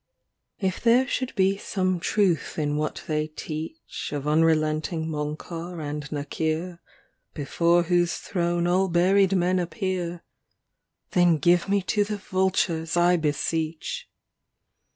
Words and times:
XLII 0.59 0.67
If 0.67 0.81
there 0.81 1.07
should 1.07 1.35
be 1.35 1.57
some 1.57 1.99
truth 1.99 2.57
in 2.57 2.75
what 2.75 3.03
they 3.05 3.27
teach 3.27 4.11
Of 4.11 4.27
unrelenting 4.27 5.07
Monkar 5.07 5.79
and 5.79 6.09
Nakyr, 6.11 6.79
Before 7.35 7.83
whose 7.83 8.15
throne 8.15 8.65
all 8.65 8.87
buried 8.87 9.35
men 9.35 9.59
appear 9.59 10.23
Then 11.11 11.37
give 11.37 11.69
me 11.69 11.83
to 11.83 12.03
the 12.03 12.17
vultures, 12.17 12.97
I 12.97 13.15
beseech. 13.15 14.09